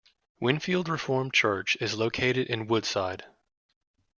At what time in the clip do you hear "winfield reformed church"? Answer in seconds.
0.39-1.77